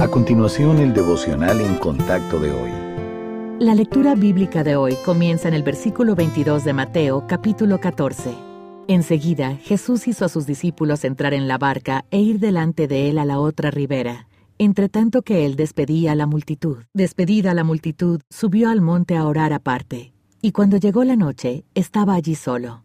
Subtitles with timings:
[0.00, 2.70] A continuación, el devocional en contacto de hoy.
[3.58, 8.32] La lectura bíblica de hoy comienza en el versículo 22 de Mateo, capítulo 14.
[8.88, 13.18] Enseguida, Jesús hizo a sus discípulos entrar en la barca e ir delante de él
[13.18, 14.26] a la otra ribera,
[14.56, 16.78] entre tanto que él despedía a la multitud.
[16.94, 22.14] Despedida la multitud, subió al monte a orar aparte, y cuando llegó la noche, estaba
[22.14, 22.84] allí solo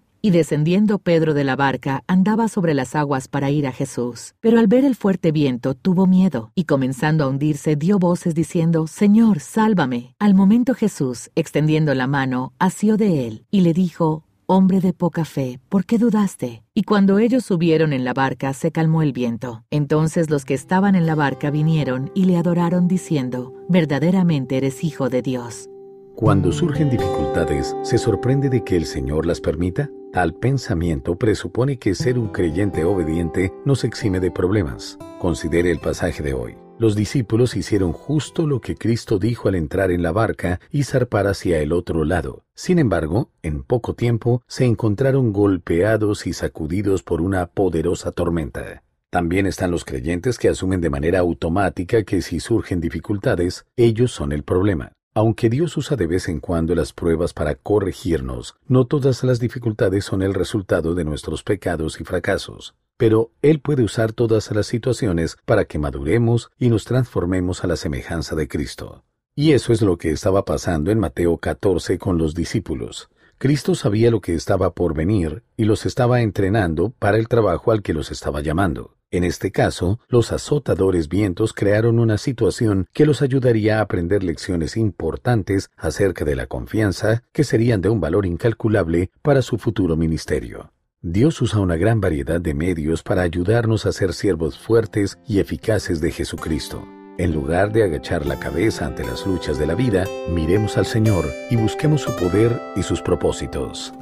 [0.23, 4.35] Y descendiendo Pedro de la barca, andaba sobre las aguas para ir a Jesús.
[4.39, 8.85] Pero al ver el fuerte viento, tuvo miedo, y comenzando a hundirse, dio voces diciendo,
[8.85, 10.15] Señor, sálvame.
[10.19, 15.23] Al momento Jesús, extendiendo la mano, asió de él, y le dijo, Hombre de poca
[15.23, 16.61] fe, ¿por qué dudaste?
[16.73, 19.63] Y cuando ellos subieron en la barca, se calmó el viento.
[19.71, 25.07] Entonces los que estaban en la barca vinieron y le adoraron diciendo, Verdaderamente eres hijo
[25.07, 25.69] de Dios.
[26.15, 29.89] Cuando surgen dificultades, ¿se sorprende de que el Señor las permita?
[30.11, 34.99] Tal pensamiento presupone que ser un creyente obediente nos exime de problemas.
[35.19, 36.57] Considere el pasaje de hoy.
[36.77, 41.27] Los discípulos hicieron justo lo que Cristo dijo al entrar en la barca y zarpar
[41.27, 42.43] hacia el otro lado.
[42.55, 48.83] Sin embargo, en poco tiempo se encontraron golpeados y sacudidos por una poderosa tormenta.
[49.11, 54.33] También están los creyentes que asumen de manera automática que si surgen dificultades, ellos son
[54.33, 54.91] el problema.
[55.13, 60.05] Aunque Dios usa de vez en cuando las pruebas para corregirnos, no todas las dificultades
[60.05, 62.75] son el resultado de nuestros pecados y fracasos.
[62.95, 67.75] Pero Él puede usar todas las situaciones para que maduremos y nos transformemos a la
[67.75, 69.03] semejanza de Cristo.
[69.35, 73.09] Y eso es lo que estaba pasando en Mateo 14 con los discípulos.
[73.41, 77.81] Cristo sabía lo que estaba por venir y los estaba entrenando para el trabajo al
[77.81, 78.97] que los estaba llamando.
[79.09, 84.77] En este caso, los azotadores vientos crearon una situación que los ayudaría a aprender lecciones
[84.77, 90.71] importantes acerca de la confianza que serían de un valor incalculable para su futuro ministerio.
[91.01, 95.99] Dios usa una gran variedad de medios para ayudarnos a ser siervos fuertes y eficaces
[95.99, 96.85] de Jesucristo.
[97.21, 101.31] En lugar de agachar la cabeza ante las luchas de la vida, miremos al Señor
[101.51, 103.93] y busquemos su poder y sus propósitos.